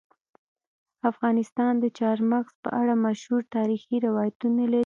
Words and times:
افغانستان 1.11 1.73
د 1.83 1.85
چار 1.99 2.17
مغز 2.31 2.53
په 2.63 2.69
اړه 2.81 2.93
مشهور 3.05 3.41
تاریخی 3.55 3.95
روایتونه 4.07 4.63
لري. 4.73 4.79